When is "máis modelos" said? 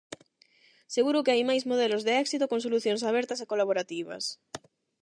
1.49-2.05